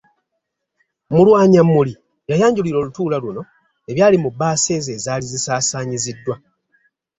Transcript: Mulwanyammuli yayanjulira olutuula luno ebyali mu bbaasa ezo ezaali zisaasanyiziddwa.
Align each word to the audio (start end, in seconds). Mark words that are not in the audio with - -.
Mulwanyammuli 1.13 1.93
yayanjulira 2.29 2.77
olutuula 2.79 3.17
luno 3.23 3.41
ebyali 3.91 4.17
mu 4.23 4.29
bbaasa 4.33 4.69
ezo 4.77 4.89
ezaali 4.97 5.25
zisaasanyiziddwa. 5.33 6.35